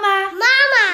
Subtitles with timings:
[0.00, 0.30] Mama.
[0.32, 0.84] Mama.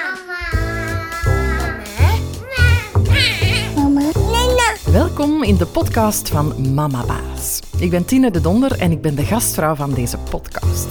[3.75, 4.11] Mama.
[4.15, 4.77] Mama.
[4.91, 7.61] Welkom in de podcast van Mama Baas.
[7.79, 10.89] Ik ben Tine de Donder en ik ben de gastvrouw van deze podcast.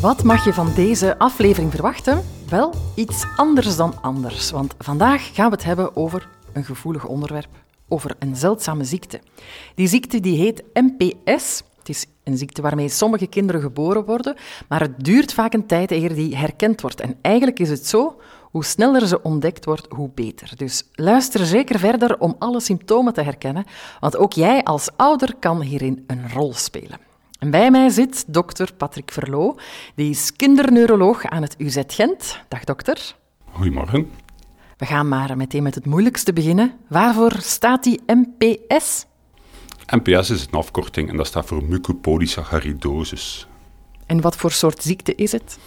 [0.00, 2.24] Wat mag je van deze aflevering verwachten?
[2.48, 7.50] Wel, iets anders dan anders, want vandaag gaan we het hebben over een gevoelig onderwerp,
[7.88, 9.20] over een zeldzame ziekte.
[9.74, 11.62] Die ziekte die heet MPS.
[11.86, 14.36] Het is een ziekte waarmee sommige kinderen geboren worden,
[14.68, 17.00] maar het duurt vaak een tijd eer die herkend wordt.
[17.00, 20.52] En eigenlijk is het zo, hoe sneller ze ontdekt wordt, hoe beter.
[20.56, 23.64] Dus luister zeker verder om alle symptomen te herkennen,
[24.00, 26.98] want ook jij als ouder kan hierin een rol spelen.
[27.38, 29.56] En bij mij zit dokter Patrick Verloo,
[29.94, 32.38] die is kinderneuroloog aan het UZ Gent.
[32.48, 33.14] Dag dokter.
[33.52, 34.10] Goedemorgen.
[34.76, 36.74] We gaan maar meteen met het moeilijkste beginnen.
[36.88, 39.06] Waarvoor staat die MPS?
[39.86, 43.46] MPS is een afkorting en dat staat voor mucopolysaccharidosis.
[44.06, 45.58] En wat voor soort ziekte is het?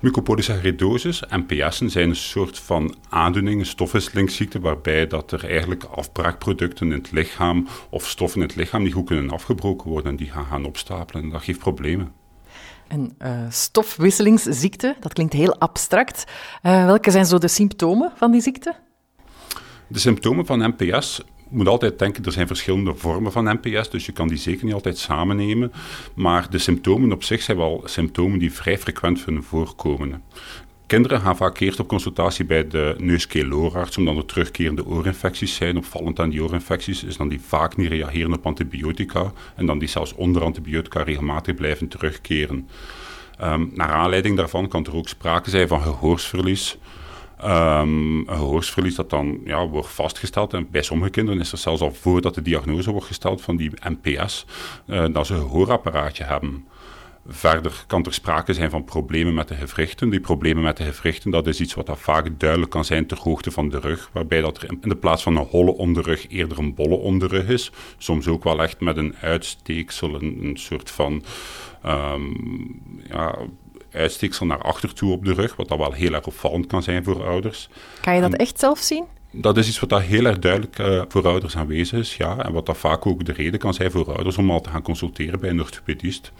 [0.00, 6.92] Mucopolysaccharidosis, MPS'en, zijn een soort van aandoening, een stofwisselingsziekte, waarbij dat er eigenlijk afbraakproducten in
[6.92, 10.46] het lichaam of stoffen in het lichaam die goed kunnen afgebroken worden en die gaan
[10.46, 11.22] gaan opstapelen.
[11.22, 12.12] En dat geeft problemen.
[12.88, 16.24] Een uh, stofwisselingsziekte, dat klinkt heel abstract.
[16.62, 18.74] Uh, welke zijn zo de symptomen van die ziekte?
[19.86, 24.12] De symptomen van MPS moet altijd denken, er zijn verschillende vormen van NPS, dus je
[24.12, 25.72] kan die zeker niet altijd samennemen.
[26.14, 30.22] Maar de symptomen op zich zijn wel symptomen die vrij frequent kunnen voorkomen.
[30.86, 35.76] Kinderen gaan vaak eerst op consultatie bij de neuskeelooraarts, omdat er terugkerende oorinfecties zijn.
[35.76, 39.88] Opvallend aan die oorinfecties is dan die vaak niet reageren op antibiotica en dan die
[39.88, 42.68] zelfs onder antibiotica regelmatig blijven terugkeren.
[43.42, 46.78] Um, naar aanleiding daarvan kan er ook sprake zijn van gehoorsverlies.
[47.44, 50.54] Um, een gehoorsverlies dat dan ja, wordt vastgesteld.
[50.54, 53.70] En bij sommige kinderen is er zelfs al voordat de diagnose wordt gesteld van die
[53.88, 54.46] MPS,
[54.86, 56.64] uh, dat ze een gehoorapparaatje hebben.
[57.30, 60.10] Verder kan er sprake zijn van problemen met de gewrichten.
[60.10, 63.18] Die problemen met de gewrichten, dat is iets wat dat vaak duidelijk kan zijn ter
[63.18, 66.58] hoogte van de rug, waarbij dat er in de plaats van een holle onderrug eerder
[66.58, 67.72] een bolle onderrug is.
[67.98, 71.22] Soms ook wel echt met een uitsteeksel, een, soort van
[71.86, 73.38] um, ja,
[73.92, 77.04] uitsteeksel naar achter toe op de rug, wat dat wel heel erg opvallend kan zijn
[77.04, 77.68] voor ouders.
[78.00, 79.04] Kan je dat en, echt zelf zien?
[79.30, 82.44] Dat is iets wat dat heel erg duidelijk uh, voor ouders aanwezig is, ja.
[82.44, 84.82] En wat dat vaak ook de reden kan zijn voor ouders om al te gaan
[84.82, 86.32] consulteren bij een orthopedist.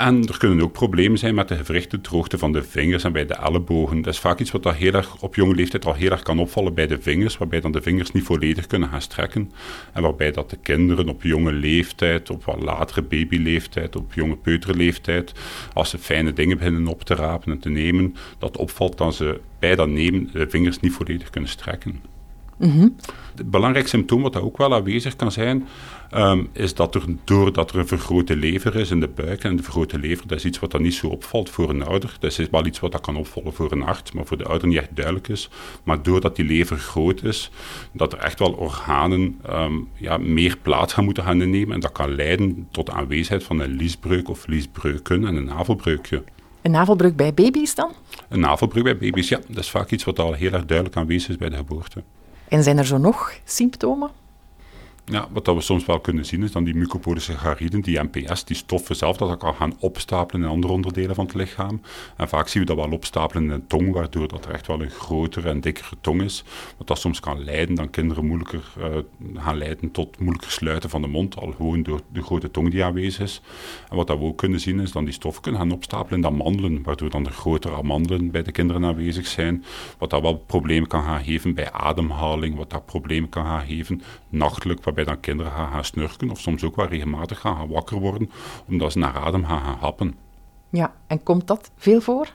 [0.00, 3.26] En er kunnen ook problemen zijn met de gewrichten, droogte van de vingers en bij
[3.26, 4.02] de ellebogen.
[4.02, 6.38] Dat is vaak iets wat dat heel erg op jonge leeftijd al heel erg kan
[6.38, 9.52] opvallen bij de vingers, waarbij dan de vingers niet volledig kunnen gaan strekken.
[9.92, 15.32] En waarbij dat de kinderen op jonge leeftijd, op wat latere babyleeftijd, op jonge peuterleeftijd,
[15.72, 19.40] als ze fijne dingen beginnen op te rapen en te nemen, dat opvalt dat ze
[19.58, 22.00] bij dat nemen de vingers niet volledig kunnen strekken.
[22.56, 22.96] Mm -hmm.
[23.34, 25.66] Het belangrijk symptoom wat ook wel aanwezig kan zijn,
[26.14, 29.62] um, is dat er doordat er een vergrote lever is in de buik, en de
[29.62, 32.16] vergrote lever, dat is iets wat dan niet zo opvalt voor een ouder.
[32.20, 34.68] Dat is wel iets wat dat kan opvallen voor een arts, maar voor de ouder
[34.68, 35.50] niet echt duidelijk is.
[35.82, 37.50] Maar doordat die lever groot is,
[37.92, 41.74] dat er echt wel organen um, ja, meer plaats gaan moeten gaan innemen.
[41.74, 46.24] En dat kan leiden tot aanwezigheid van een liesbreuk of liesbreuken en een navelbreukje.
[46.62, 47.92] Een navelbreuk bij baby's dan?
[48.28, 49.40] Een navelbreuk bij baby's, ja.
[49.46, 52.02] Dat is vaak iets wat al heel erg duidelijk aanwezig is bij de geboorte.
[52.48, 54.10] En zijn er zo nog symptomen?
[55.10, 58.56] Ja, wat dat we soms wel kunnen zien is dan die mucopolysachariden, die MPS, die
[58.56, 61.80] stoffen zelf, dat kan gaan opstapelen in andere onderdelen van het lichaam.
[62.16, 64.82] En vaak zien we dat wel opstapelen in de tong, waardoor dat er echt wel
[64.82, 66.44] een grotere en dikkere tong is.
[66.76, 68.84] Wat dat soms kan leiden, dan kinderen moeilijker uh,
[69.34, 72.84] gaan leiden tot moeilijker sluiten van de mond, al gewoon door de grote tong die
[72.84, 73.42] aanwezig is.
[73.88, 76.20] En wat dat we ook kunnen zien is dan die stoffen kunnen gaan opstapelen in
[76.20, 79.64] de amandelen, waardoor dan de grotere amandelen bij de kinderen aanwezig zijn.
[79.98, 84.02] Wat dat wel problemen kan gaan geven bij ademhaling, wat dat problemen kan gaan geven
[84.28, 88.30] nachtelijk, waarbij dan kinderen gaan, snurken of soms ook wel regelmatig gaan, gaan wakker worden,
[88.68, 90.16] omdat ze naar adem gaan, gaan happen.
[90.70, 92.34] Ja, en komt dat veel voor?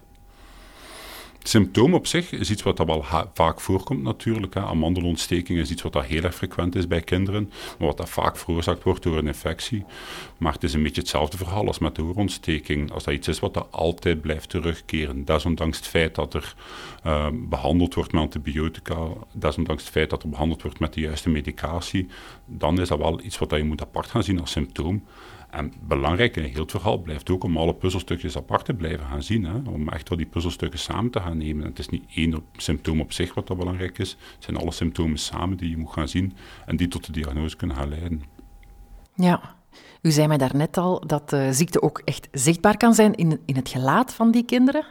[1.47, 4.53] Symptoom op zich is iets wat dat wel vaak voorkomt natuurlijk.
[4.53, 4.61] Hè.
[4.61, 8.37] Amandelontsteking is iets wat dat heel erg frequent is bij kinderen, maar wat dat vaak
[8.37, 9.85] veroorzaakt wordt door een infectie.
[10.37, 12.91] Maar het is een beetje hetzelfde verhaal als met de oorontsteking.
[12.91, 16.55] Als dat iets is wat dat altijd blijft terugkeren, desondanks het feit dat er
[17.05, 21.29] uh, behandeld wordt met antibiotica, desondanks het feit dat er behandeld wordt met de juiste
[21.29, 22.07] medicatie,
[22.45, 25.03] dan is dat wel iets wat dat je moet apart gaan zien als symptoom.
[25.55, 29.23] En belangrijk in heel het verhaal blijft ook om alle puzzelstukjes apart te blijven gaan
[29.23, 29.43] zien.
[29.43, 29.69] Hè?
[29.69, 31.65] Om echt wel die puzzelstukjes samen te gaan nemen.
[31.65, 34.09] het is niet één symptoom op zich wat dat belangrijk is.
[34.09, 36.33] Het zijn alle symptomen samen die je moet gaan zien
[36.65, 38.21] en die tot de diagnose kunnen gaan leiden.
[39.15, 39.55] Ja,
[40.01, 43.55] u zei mij daarnet al dat de ziekte ook echt zichtbaar kan zijn in, in
[43.55, 44.85] het gelaat van die kinderen.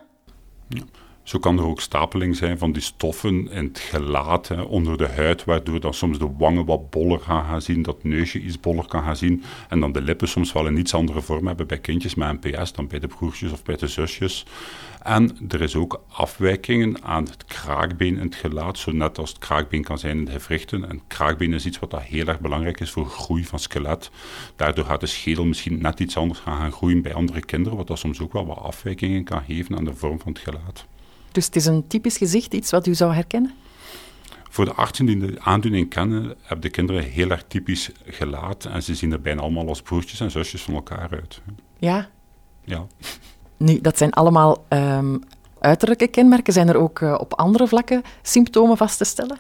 [0.69, 0.83] Ja.
[1.25, 5.45] Zo kan er ook stapeling zijn van die stoffen in het gelaat, onder de huid,
[5.45, 9.03] waardoor dan soms de wangen wat boller gaan, gaan zien, dat neusje iets boller kan
[9.03, 12.15] gaan zien, en dan de lippen soms wel een iets andere vorm hebben bij kindjes
[12.15, 14.47] met NPS dan bij de broertjes of bij de zusjes.
[15.03, 19.39] En er is ook afwijkingen aan het kraakbeen in het gelaat, zo net als het
[19.39, 20.89] kraakbeen kan zijn in de gewrichten.
[20.89, 24.11] En kraakbeen is iets wat heel erg belangrijk is voor groei van skelet.
[24.57, 27.87] Daardoor gaat de schedel misschien net iets anders gaan, gaan groeien bij andere kinderen, wat
[27.87, 30.87] dat soms ook wel wat afwijkingen kan geven aan de vorm van het gelaat.
[31.35, 33.55] Dus het is een typisch gezicht, iets wat u zou herkennen?
[34.51, 38.65] Voor de artsen die de aandoening kennen, hebben de kinderen heel erg typisch gelaat.
[38.65, 41.41] En ze zien er bijna allemaal als broertjes en zusjes van elkaar uit.
[41.79, 42.09] Ja.
[42.65, 42.87] Ja.
[43.57, 45.23] Nu, dat zijn allemaal um,
[45.59, 46.53] uiterlijke kenmerken.
[46.53, 49.39] Zijn er ook uh, op andere vlakken symptomen vast te stellen?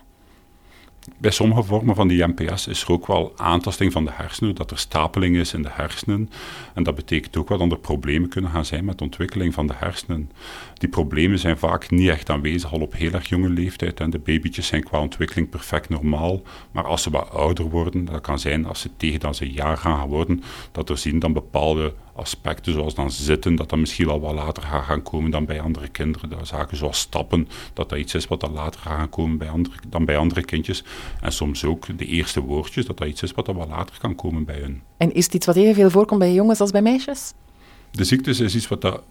[1.18, 4.70] Bij sommige vormen van die MPS is er ook wel aantasting van de hersenen, dat
[4.70, 6.30] er stapeling is in de hersenen.
[6.74, 9.66] En dat betekent ook wel dat er problemen kunnen gaan zijn met de ontwikkeling van
[9.66, 10.30] de hersenen.
[10.74, 14.00] Die problemen zijn vaak niet echt aanwezig al op heel erg jonge leeftijd.
[14.00, 16.42] En de babytjes zijn qua ontwikkeling perfect normaal.
[16.70, 19.52] Maar als ze wat ouder worden, dat kan zijn als ze tegen dan ze een
[19.52, 20.42] jaar gaan worden,
[20.72, 24.62] dat er zien dan bepaalde aspecten zoals dan zitten, dat dat misschien al wat later
[24.62, 26.28] gaat gaan komen dan bij andere kinderen.
[26.28, 29.48] Dat zaken zoals stappen, dat dat iets is wat dan later gaat gaan komen bij
[29.48, 30.84] andere, dan bij andere kindjes.
[31.20, 34.14] En soms ook de eerste woordjes, dat dat iets is wat dan wat later kan
[34.14, 34.82] komen bij hun.
[34.96, 37.32] En is het iets wat evenveel voorkomt bij jongens als bij meisjes?
[37.90, 39.02] De ziektes is iets wat dat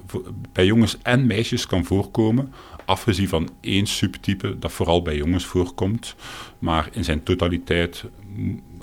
[0.51, 2.53] bij jongens en meisjes kan voorkomen,
[2.85, 6.15] afgezien van één subtype dat vooral bij jongens voorkomt.
[6.59, 8.03] Maar in zijn totaliteit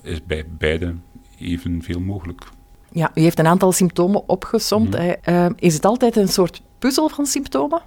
[0.02, 0.94] is bij beide
[1.38, 2.46] evenveel mogelijk.
[2.92, 4.96] Ja, u heeft een aantal symptomen opgesomd.
[4.98, 7.82] Mm is het altijd een soort puzzel van symptomen?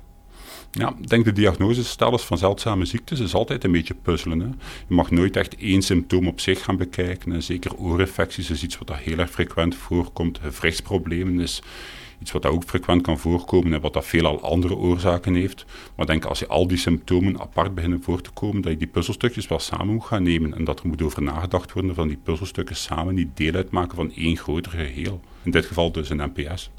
[0.71, 4.39] Ja, ik denk de diagnosestellen van zeldzame ziektes is altijd een beetje puzzelen.
[4.39, 4.45] Hè.
[4.88, 7.31] Je mag nooit echt één symptoom op zich gaan bekijken.
[7.31, 10.39] En zeker oorinfecties is iets wat dat heel erg frequent voorkomt.
[10.41, 11.61] Gewrichtsproblemen is
[12.23, 15.65] iets wat ook frequent kan voorkomen en wat dat veelal andere oorzaken heeft.
[15.95, 18.87] Maar denk als je al die symptomen apart beginnen voor te komen, dat je die
[18.87, 22.19] puzzelstukjes wel samen moet gaan nemen en dat er moet over nagedacht worden van die
[22.23, 25.21] puzzelstukken samen die deel uitmaken van één groter geheel.
[25.43, 26.69] In dit geval dus een NPS.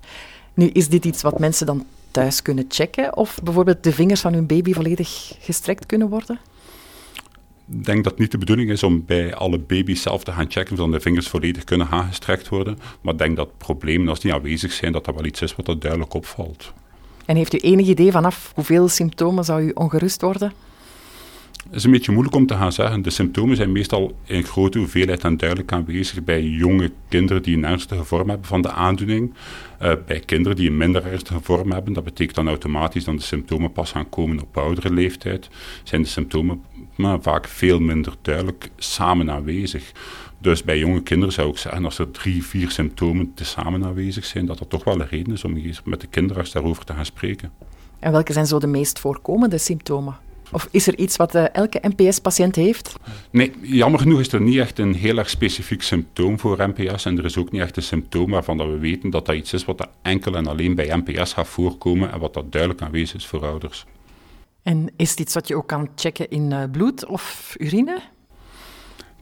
[0.55, 4.33] Nu, is dit iets wat mensen dan thuis kunnen checken of bijvoorbeeld de vingers van
[4.33, 6.39] hun baby volledig gestrekt kunnen worden?
[7.67, 10.81] Denk dat het niet de bedoeling is om bij alle baby's zelf te gaan checken
[10.81, 12.79] of de vingers volledig kunnen gaan gestrekt worden.
[13.01, 15.69] Maar ik denk dat problemen, als die aanwezig zijn, dat dat wel iets is wat
[15.69, 16.73] er duidelijk opvalt.
[17.25, 20.53] En heeft u enig idee vanaf hoeveel symptomen zou u ongerust worden?
[21.71, 23.03] Is een beetje moeilijk om te gaan zeggen.
[23.03, 27.65] De symptomen zijn meestal in grote hoeveelheid en duidelijk aanwezig bij jonge kinderen die een
[27.65, 29.35] ernstige vorm hebben van de aandoening.
[29.83, 33.23] Uh, bij kinderen die een minder ernstige vorm hebben, dat betekent dan automatisch dat de
[33.23, 35.49] symptomen pas gaan komen op oudere leeftijd,
[35.83, 36.63] zijn de symptomen
[36.97, 39.93] maar vaak veel minder duidelijk samen aanwezig.
[40.39, 44.47] Dus bij jonge kinderen zou ik zeggen, als er drie, vier symptomen tezamen aanwezig zijn,
[44.47, 47.51] dat dat toch wel een reden is om met de kinderarts daarover te gaan spreken.
[47.99, 50.17] En welke zijn zo de meest voorkomende symptomen?
[50.55, 52.97] Of is er iets wat uh, elke NPS-patiënt heeft?
[53.31, 57.05] Nee, jammer genoeg is er niet echt een heel erg specifiek symptoom voor NPS.
[57.05, 59.53] En er is ook niet echt een symptoom waarvan dat we weten dat dat iets
[59.53, 63.17] is wat dat enkel en alleen bij NPS gaat voorkomen en wat dat duidelijk aanwezig
[63.17, 63.85] is voor ouders.
[64.63, 68.01] En is het iets wat je ook kan checken in uh, bloed of urine?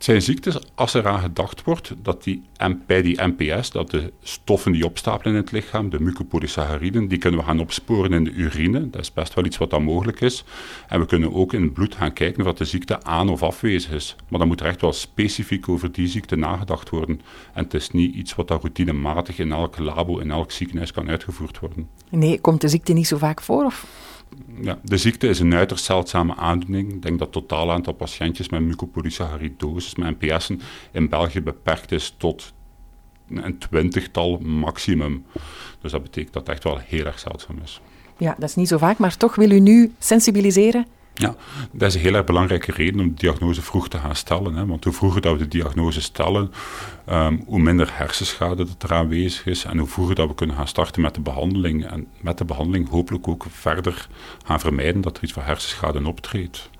[0.02, 2.42] Het zijn ziektes, als er aan gedacht wordt, dat die,
[2.86, 7.40] bij die NPS, dat de stoffen die opstapelen in het lichaam, de mucopolysacchariden, die kunnen
[7.40, 8.90] we gaan opsporen in de urine.
[8.90, 10.44] Dat is best wel iets wat dan mogelijk is.
[10.88, 13.90] En we kunnen ook in het bloed gaan kijken of de ziekte aan of afwezig
[13.90, 14.16] is.
[14.28, 17.20] Maar dan moet er echt wel specifiek over die ziekte nagedacht worden.
[17.52, 21.08] En het is niet iets wat dan routinematig in elk labo, in elk ziekenhuis kan
[21.08, 21.88] uitgevoerd worden.
[22.08, 23.64] Nee, komt de ziekte niet zo vaak voor?
[23.64, 23.86] Of?
[24.60, 26.92] Ja, de ziekte is een uiterst zeldzame aandoening.
[26.92, 30.60] Ik denk dat het totaal aantal patiëntjes met mucopolysaccharidosis, met NPS'en,
[30.90, 32.52] in België beperkt is tot
[33.28, 35.24] een twintigtal maximum.
[35.80, 37.80] Dus dat betekent dat het echt wel heel erg zeldzaam is.
[38.16, 41.34] Ja, dat is niet zo vaak, maar toch wil u nu sensibiliseren ja,
[41.72, 44.54] dat is een heel erg belangrijke reden om de diagnose vroeg te gaan stellen.
[44.54, 44.66] Hè.
[44.66, 46.52] Want hoe vroeger dat we de diagnose stellen,
[47.08, 50.68] um, hoe minder hersenschade dat er aanwezig is en hoe vroeger dat we kunnen gaan
[50.68, 51.86] starten met de behandeling.
[51.86, 54.08] En met de behandeling hopelijk ook verder
[54.44, 56.70] gaan vermijden dat er iets van hersenschade optreedt.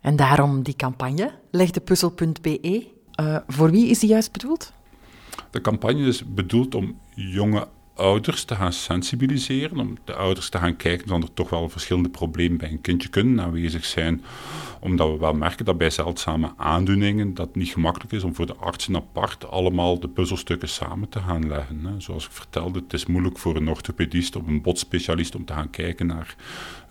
[0.00, 2.86] En daarom die campagne, legdepuzzel.be.
[3.20, 4.72] Uh, voor wie is die juist bedoeld?
[5.50, 10.76] De campagne is bedoeld om jonge ouders te gaan sensibiliseren, om de ouders te gaan
[10.76, 14.22] kijken dat er toch wel verschillende problemen bij een kindje kunnen aanwezig zijn
[14.86, 18.56] omdat we wel merken dat bij zeldzame aandoeningen dat niet gemakkelijk is om voor de
[18.56, 21.94] artsen apart allemaal de puzzelstukken samen te gaan leggen.
[21.98, 25.70] Zoals ik vertelde, het is moeilijk voor een orthopedist of een botspecialist om te gaan
[25.70, 26.36] kijken naar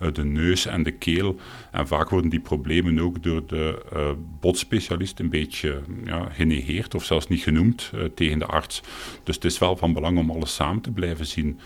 [0.00, 1.36] uh, de neus en de keel.
[1.70, 4.10] En vaak worden die problemen ook door de uh,
[4.40, 8.82] botspecialist een beetje ja, genegeerd of zelfs niet genoemd uh, tegen de arts.
[9.22, 11.58] Dus het is wel van belang om alles samen te blijven zien.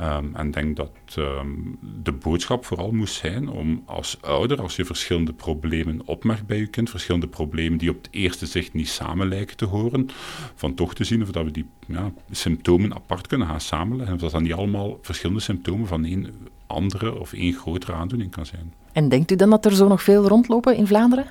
[0.00, 4.84] Um, en denk dat um, de boodschap vooral moest zijn om als ouder, als je
[4.84, 9.28] verschillende problemen opmerkt bij je kind, verschillende problemen die op het eerste zicht niet samen
[9.28, 10.08] lijken te horen,
[10.54, 14.14] van toch te zien of dat we die ja, symptomen apart kunnen gaan samenleggen.
[14.14, 16.34] Of dat dan niet allemaal verschillende symptomen van één
[16.66, 18.72] andere of één grotere aandoening kan zijn.
[18.92, 21.26] En denkt u dan dat er zo nog veel rondlopen in Vlaanderen?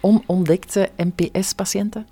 [0.00, 2.06] Onontdekte NPS-patiënten?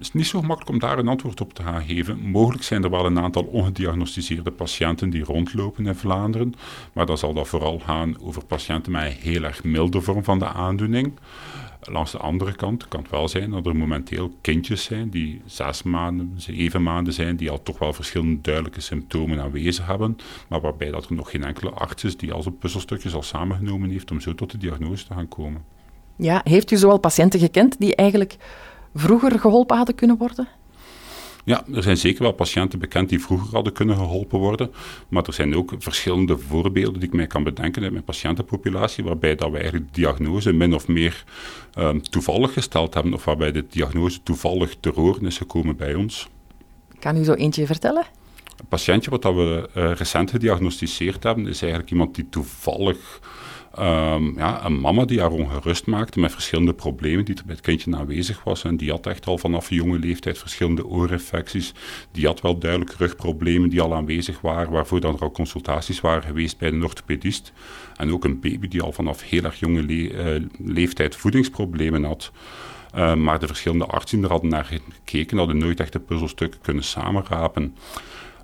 [0.00, 2.20] Het is niet zo gemakkelijk om daar een antwoord op te gaan geven.
[2.20, 6.54] Mogelijk zijn er wel een aantal ongediagnosticeerde patiënten die rondlopen in Vlaanderen,
[6.92, 10.38] maar dan zal dat vooral gaan over patiënten met een heel erg milde vorm van
[10.38, 11.12] de aandoening.
[11.80, 15.82] Langs de andere kant kan het wel zijn dat er momenteel kindjes zijn die zes
[15.82, 20.16] maanden, zeven maanden zijn, die al toch wel verschillende duidelijke symptomen aanwezig hebben,
[20.48, 23.90] maar waarbij dat er nog geen enkele arts is die al zijn puzzelstukjes al samengenomen
[23.90, 25.64] heeft om zo tot de diagnose te gaan komen.
[26.16, 28.36] Ja, heeft u zoal patiënten gekend die eigenlijk
[28.94, 30.48] vroeger geholpen hadden kunnen worden?
[31.44, 34.70] Ja, er zijn zeker wel patiënten bekend die vroeger hadden kunnen geholpen worden.
[35.08, 39.34] Maar er zijn ook verschillende voorbeelden die ik mij kan bedenken uit mijn patiëntenpopulatie, waarbij
[39.34, 41.24] dat we eigenlijk de diagnose min of meer
[41.78, 46.28] um, toevallig gesteld hebben, of waarbij de diagnose toevallig te horen is gekomen bij ons.
[46.98, 48.04] Kan u zo eentje vertellen?
[48.56, 53.20] Een patiëntje wat we uh, recent gediagnosticeerd hebben, is eigenlijk iemand die toevallig
[53.78, 57.64] Um, ja, een mama die haar ongerust maakte met verschillende problemen die er bij het
[57.64, 58.64] kindje aanwezig was.
[58.64, 61.72] En die had echt al vanaf jonge leeftijd verschillende oorinfecties.
[62.12, 66.22] Die had wel duidelijk rugproblemen die al aanwezig waren, waarvoor dan er al consultaties waren
[66.22, 67.52] geweest bij een orthopedist.
[67.96, 72.32] En ook een baby die al vanaf heel erg jonge le uh, leeftijd voedingsproblemen had.
[72.96, 76.84] Uh, maar de verschillende artsen er hadden naar gekeken, hadden nooit echt de puzzelstukken kunnen
[76.84, 77.74] samenrapen.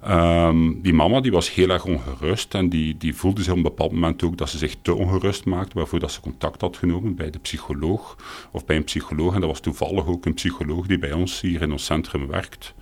[0.09, 3.63] Um, die mama die was heel erg ongerust en die, die voelde zich op een
[3.63, 7.15] bepaald moment ook dat ze zich te ongerust maakte, waarvoor dat ze contact had genomen
[7.15, 8.17] bij de psycholoog
[8.51, 9.35] of bij een psycholoog.
[9.35, 12.75] En dat was toevallig ook een psycholoog die bij ons hier in ons centrum werkt.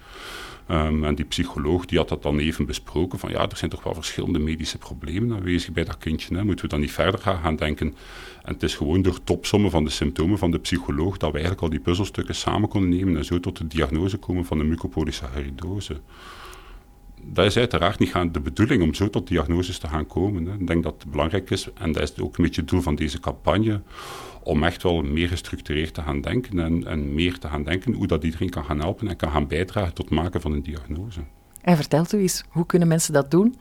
[0.71, 3.83] Um, en die psycholoog die had dat dan even besproken van ja, er zijn toch
[3.83, 6.37] wel verschillende medische problemen aanwezig bij dat kindje.
[6.37, 6.45] Hè.
[6.45, 7.95] Moeten we dan niet verder gaan, gaan denken?
[8.43, 11.63] En het is gewoon door topsommen van de symptomen van de psycholoog dat we eigenlijk
[11.63, 16.01] al die puzzelstukken samen konden nemen en zo tot de diagnose komen van de mucopolysaccharidose
[17.27, 20.47] dat is uiteraard niet gaan de bedoeling om zo tot diagnoses te gaan komen.
[20.47, 20.55] Hè.
[20.55, 22.95] Ik denk dat het belangrijk is, en dat is ook een beetje het doel van
[22.95, 23.81] deze campagne,
[24.43, 28.07] om echt wel meer gestructureerd te gaan denken en, en meer te gaan denken hoe
[28.07, 31.21] dat iedereen kan gaan helpen en kan gaan bijdragen tot het maken van een diagnose.
[31.61, 33.57] En vertelt u eens, hoe kunnen mensen dat doen?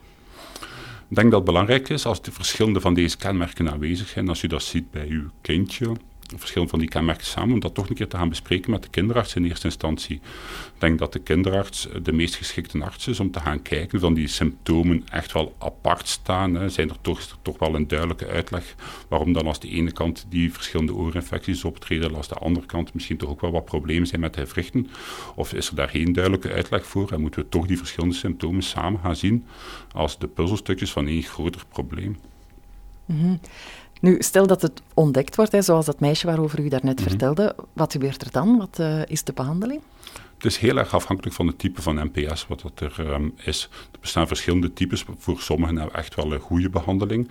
[1.08, 4.42] Ik denk dat het belangrijk is als de verschillende van deze kenmerken aanwezig zijn, als
[4.42, 5.96] je dat ziet bij uw kindje,
[6.40, 8.90] verschillende van die kenmerken samen, om dat toch een keer te gaan bespreken met de
[8.90, 10.16] kinderarts in eerste instantie.
[10.16, 14.14] Ik denk dat de kinderarts de meest geschikte arts is om te gaan kijken of
[14.14, 16.56] die symptomen echt wel apart staan.
[16.56, 16.70] Hè.
[16.70, 18.76] Zijn er toch, toch wel een duidelijke uitleg
[19.08, 23.18] waarom dan als de ene kant die verschillende oorinfecties optreden, als de andere kant misschien
[23.18, 24.90] toch ook wel wat problemen zijn met de gewrichten?
[25.36, 28.64] Of is er daar geen duidelijke uitleg voor en moeten we toch die verschillende symptomen
[28.64, 29.46] samen gaan zien
[29.92, 32.18] als de puzzelstukjes van één groter probleem?
[33.06, 33.40] -hmm.
[34.04, 37.56] Nu, stel dat het ontdekt wordt, hè, zoals dat meisje waarover u daarnet mm vertelde,
[37.74, 38.58] wat gebeurt er dan?
[38.58, 39.82] Wat uh, is de behandeling?
[40.36, 43.70] Het is heel erg afhankelijk van het type van NPS wat dat er um, is.
[43.92, 45.06] Er bestaan verschillende types.
[45.18, 47.30] Voor sommigen hebben we echt wel een goede behandeling.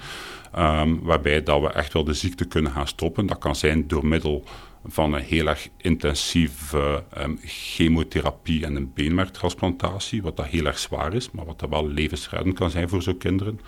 [0.58, 3.26] Um, waarbij dat we echt wel de ziekte kunnen gaan stoppen.
[3.26, 4.44] Dat kan zijn door middel
[4.84, 11.14] van een heel erg intensieve um, chemotherapie en een beenmerktransplantatie, wat dat heel erg zwaar
[11.14, 13.60] is, maar wat dat wel levensreddend kan zijn voor zo'n kinderen.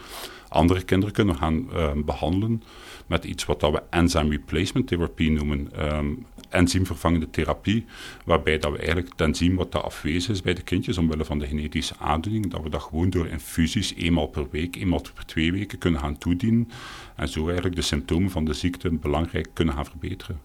[0.54, 2.62] Andere kinderen kunnen gaan um, behandelen
[3.06, 7.84] met iets wat dat we enzyme replacement therapie noemen, um, enzymvervangende therapie,
[8.24, 11.38] waarbij dat we eigenlijk het enzym wat dat afwezig is bij de kindjes omwille van
[11.38, 15.52] de genetische aandoening, dat we dat gewoon door infusies eenmaal per week, eenmaal per twee
[15.52, 16.68] weken kunnen gaan toedienen
[17.16, 20.40] en zo eigenlijk de symptomen van de ziekte belangrijk kunnen gaan verbeteren.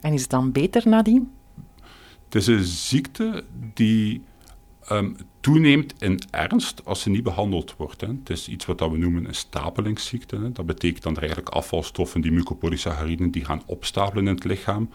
[0.00, 1.30] En is het dan beter nadien?
[2.24, 3.44] Het is een ziekte
[3.74, 4.22] die
[4.92, 8.00] um, toeneemt in ernst als ze niet behandeld wordt.
[8.00, 8.06] Hè.
[8.06, 10.36] Het is iets wat we noemen een stapelingsziekte.
[10.36, 10.52] Hè.
[10.52, 14.90] Dat betekent er eigenlijk afvalstoffen, die mucopolysacchariden, die gaan opstapelen in het lichaam.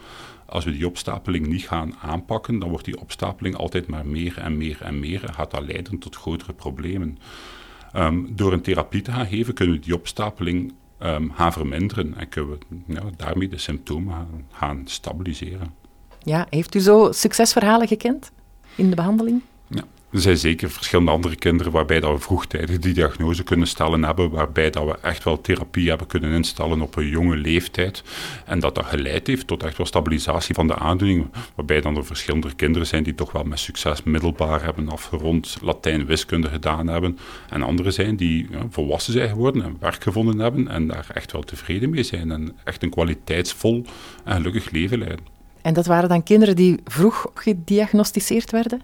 [0.45, 4.57] Als we die opstapeling niet gaan aanpakken, dan wordt die opstapeling altijd maar meer en
[4.57, 7.17] meer en meer en gaat dat leiden tot grotere problemen.
[7.95, 12.29] Um, door een therapie te gaan geven, kunnen we die opstapeling um, gaan verminderen en
[12.29, 15.73] kunnen we ja, daarmee de symptomen gaan, gaan stabiliseren.
[16.23, 18.31] Ja, heeft u zo succesverhalen gekend
[18.75, 19.41] in de behandeling?
[19.69, 19.83] Ja.
[20.11, 24.29] Er zijn zeker verschillende andere kinderen waarbij dat we vroegtijdig die diagnose kunnen stellen hebben,
[24.29, 28.03] waarbij dat we echt wel therapie hebben kunnen instellen op een jonge leeftijd.
[28.45, 32.05] En dat dat geleid heeft tot echt wel stabilisatie van de aandoening, waarbij dan er
[32.05, 37.17] verschillende kinderen zijn die toch wel met succes middelbaar hebben afgerond, Latijn wiskunde gedaan hebben.
[37.49, 41.43] En anderen zijn die volwassen zijn geworden en werk gevonden hebben en daar echt wel
[41.43, 43.85] tevreden mee zijn en echt een kwaliteitsvol
[44.23, 45.25] en gelukkig leven leiden.
[45.61, 48.81] En dat waren dan kinderen die vroeg gediagnosticeerd werden?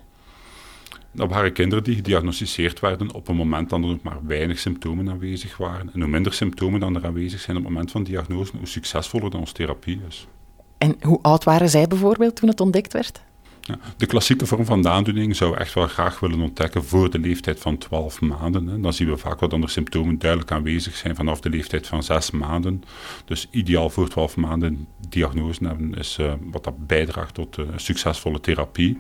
[1.16, 5.10] Dat waren kinderen die gediagnosticeerd werden op een moment dat er nog maar weinig symptomen
[5.10, 5.90] aanwezig waren.
[5.94, 9.32] En hoe minder symptomen dan er aanwezig zijn op het moment van diagnose, hoe succesvoller
[9.32, 10.28] dan onze therapie is.
[10.78, 13.22] En hoe oud waren zij bijvoorbeeld toen het ontdekt werd?
[13.68, 17.20] Ja, de klassieke vorm van de aandoening zou echt wel graag willen ontdekken voor de
[17.20, 18.68] leeftijd van 12 maanden.
[18.68, 18.80] Hè.
[18.80, 22.32] Dan zien we vaak wat andere symptomen duidelijk aanwezig zijn vanaf de leeftijd van 6
[22.32, 22.84] maanden.
[23.26, 28.40] Dus ideaal voor 12 maanden diagnose hebben is uh, wat dat bijdraagt tot uh, succesvolle
[28.40, 28.98] therapie.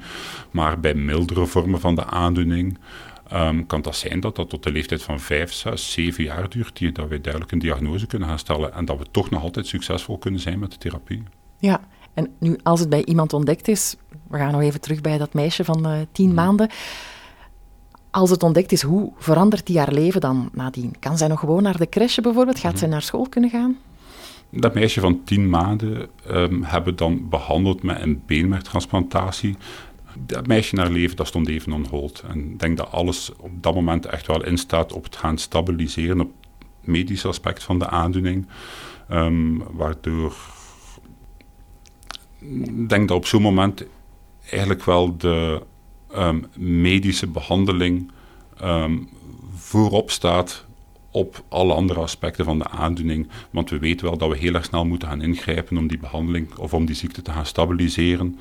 [0.51, 2.77] Maar bij mildere vormen van de aandoening
[3.34, 6.77] um, kan dat zijn dat dat tot de leeftijd van 5, 6, 7 jaar duurt,
[6.77, 9.67] die, dat wij duidelijk een diagnose kunnen gaan stellen en dat we toch nog altijd
[9.67, 11.24] succesvol kunnen zijn met de therapie.
[11.60, 11.81] Ja,
[12.15, 13.95] en nu als het bij iemand ontdekt is,
[14.27, 16.36] we gaan nog even terug bij dat meisje van uh, tien hmm.
[16.36, 16.69] maanden.
[18.12, 20.93] Als het ontdekt is, hoe verandert die haar leven dan nadien?
[21.00, 22.60] Kan zij nog gewoon naar de crèche bijvoorbeeld?
[22.60, 22.79] Gaat hmm.
[22.79, 23.77] zij naar school kunnen gaan?
[24.50, 29.55] Dat meisje van tien maanden um, hebben dan behandeld met een beenmergtransplantatie.
[30.19, 32.24] Dat meisje naar leven, dat stond even on hold.
[32.29, 36.22] En ik denk dat alles op dat moment echt wel instaat op het gaan stabiliseren,
[36.22, 36.31] op
[36.79, 38.48] het medische aspect van de aandoening.
[39.12, 40.36] Um, waardoor
[42.87, 43.85] denk dat op zo'n moment
[44.49, 45.61] eigenlijk wel de
[46.15, 48.11] um, medische behandeling
[48.63, 49.09] um,
[49.55, 50.65] voorop staat
[51.11, 53.27] op alle andere aspecten van de aandoening.
[53.49, 56.55] Want we weten wel dat we heel erg snel moeten gaan ingrijpen om die behandeling
[56.57, 58.39] of om die ziekte te gaan stabiliseren.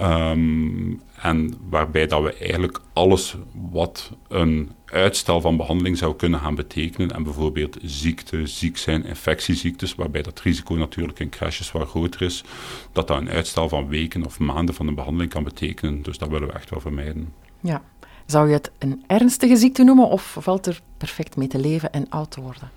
[0.00, 3.36] Um, en waarbij dat we eigenlijk alles
[3.70, 9.94] wat een uitstel van behandeling zou kunnen gaan betekenen, en bijvoorbeeld ziekte, ziek zijn, infectieziektes,
[9.94, 12.44] waarbij dat risico natuurlijk in crashes wat groter is,
[12.92, 16.02] dat dat een uitstel van weken of maanden van een behandeling kan betekenen.
[16.02, 17.32] Dus dat willen we echt wel vermijden.
[17.60, 17.82] Ja.
[18.26, 22.06] Zou je het een ernstige ziekte noemen of valt er perfect mee te leven en
[22.08, 22.70] oud te worden?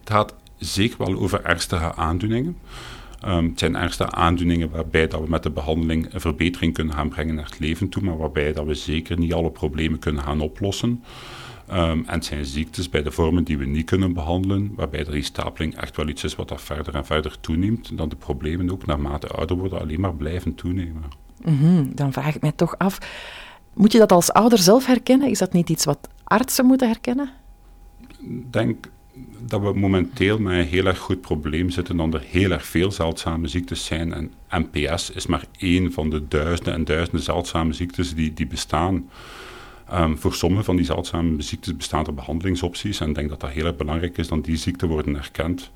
[0.00, 2.58] Het gaat zeker wel over ernstige aandoeningen.
[3.26, 7.08] Um, het zijn ernstige aandoeningen waarbij dat we met de behandeling een verbetering kunnen gaan
[7.08, 10.40] brengen naar het leven toe, maar waarbij dat we zeker niet alle problemen kunnen gaan
[10.40, 11.04] oplossen.
[11.70, 15.22] Um, en het zijn ziektes bij de vormen die we niet kunnen behandelen, waarbij die
[15.22, 18.86] stapeling echt wel iets is wat dat verder en verder toeneemt, dan de problemen ook
[18.86, 21.04] naarmate ouder worden alleen maar blijven toenemen.
[21.44, 22.98] Mm -hmm, dan vraag ik mij toch af,
[23.74, 25.28] moet je dat als ouder zelf herkennen?
[25.30, 27.30] Is dat niet iets wat artsen moeten herkennen?
[28.20, 28.86] Ik denk
[29.38, 32.92] dat we momenteel met een heel erg goed probleem zitten dat er heel erg veel
[32.92, 34.12] zeldzame ziektes zijn.
[34.12, 39.08] En NPS is maar één van de duizenden en duizenden zeldzame ziektes die, die bestaan.
[39.92, 43.00] Um, voor sommige van die zeldzame ziektes bestaan er behandelingsopties.
[43.00, 45.70] En ik denk dat dat heel erg belangrijk is dat die ziekten worden erkend.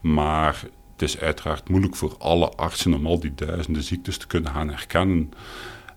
[0.00, 4.50] Maar het is uiteraard moeilijk voor alle artsen om al die duizenden ziektes te kunnen
[4.50, 5.32] gaan herkennen.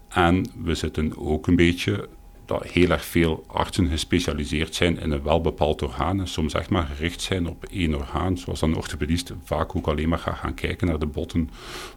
[0.09, 2.09] En we zitten ook een beetje
[2.45, 6.69] dat heel erg veel artsen gespecialiseerd zijn in een wel bepaald orgaan en soms echt
[6.69, 10.53] maar gericht zijn op één orgaan, zoals een orthopedist vaak ook alleen maar gaat gaan
[10.53, 11.49] kijken naar de botten,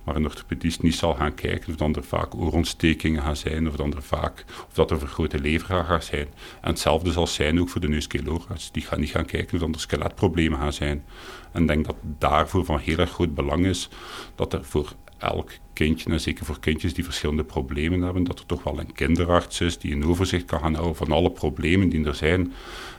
[0.04, 3.76] maar een orthopedist niet zal gaan kijken of dan er vaak oorontstekingen gaan zijn, of
[3.76, 6.26] dan er vaak, of dat er vergrote lever gaat zijn.
[6.60, 9.72] En hetzelfde zal zijn ook voor de neuskeeloogarts, die gaan niet gaan kijken of dan
[9.72, 11.04] er skeletproblemen gaan zijn.
[11.52, 13.88] En ik denk dat daarvoor van heel erg groot belang is
[14.34, 18.46] dat er voor elk kindje, en zeker voor kindjes die verschillende problemen hebben, dat er
[18.46, 22.04] toch wel een kinderarts is die een overzicht kan gaan houden van alle problemen die
[22.04, 22.52] er zijn.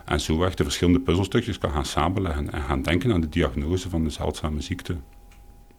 [0.06, 3.90] En zo echt de verschillende puzzelstukjes kan gaan samenleggen en gaan denken aan de diagnose
[3.90, 4.96] van de zeldzame ziekte.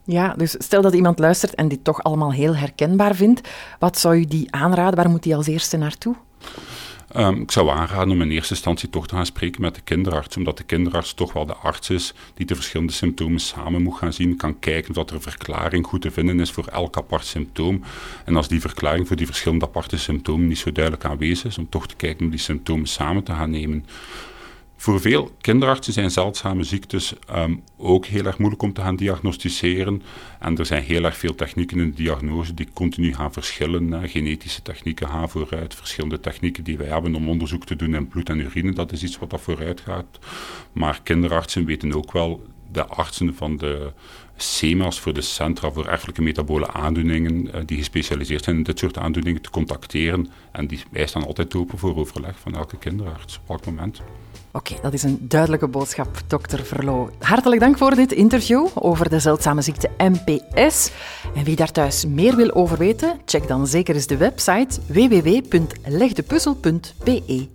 [0.05, 3.49] Ja, dus stel dat iemand luistert en dit toch allemaal heel herkenbaar vindt,
[3.79, 4.97] wat zou u die aanraden?
[4.97, 6.15] Waar moet hij als eerste naartoe?
[7.17, 10.37] Um, ik zou aanraden om in eerste instantie toch te gaan spreken met de kinderarts,
[10.37, 14.13] omdat de kinderarts toch wel de arts is die de verschillende symptomen samen moet gaan
[14.13, 17.83] zien, kan kijken of er een verklaring goed te vinden is voor elk apart symptoom.
[18.25, 21.69] En als die verklaring voor die verschillende aparte symptomen niet zo duidelijk aanwezig is, om
[21.69, 23.85] toch te kijken hoe die symptomen samen te gaan nemen.
[24.81, 30.03] Voor veel kinderartsen zijn zeldzame ziektes um, ook heel erg moeilijk om te gaan diagnosticeren.
[30.41, 34.09] En er zijn heel erg veel technieken in de diagnose die continu gaan verschillen.
[34.09, 38.29] Genetische technieken gaan vooruit, verschillende technieken die wij hebben om onderzoek te doen in bloed
[38.29, 40.19] en urine, dat is iets wat dat vooruit gaat.
[40.73, 43.93] Maar kinderartsen weten ook wel, de artsen van de
[44.43, 48.99] CEMA's voor de Centra voor Erfelijke Metabole Aandoeningen, eh, die gespecialiseerd zijn in dit soort
[48.99, 50.31] aandoeningen, te contacteren.
[50.53, 54.01] En die, wij staan altijd open voor overleg van elke kinderarts op elk moment.
[54.53, 57.11] Oké, dat is een duidelijke boodschap, dokter Verloo.
[57.19, 60.91] Hartelijk dank voor dit interview over de zeldzame ziekte MPS.
[61.35, 67.47] En wie daar thuis meer wil over weten, check dan zeker eens de website www.legdepuzzel.be.